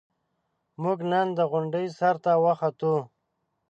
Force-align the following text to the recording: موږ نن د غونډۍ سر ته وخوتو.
موږ 0.81 0.99
نن 1.11 1.27
د 1.37 1.39
غونډۍ 1.51 1.87
سر 1.97 2.15
ته 2.23 2.31
وخوتو. 2.43 2.95